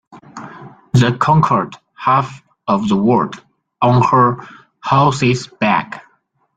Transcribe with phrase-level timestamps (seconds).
[0.93, 3.35] The conquered half of the world
[3.83, 4.39] on her
[4.81, 6.03] horse's back.